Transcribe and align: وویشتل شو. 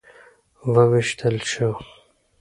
وویشتل 0.73 1.35
شو. 1.51 1.69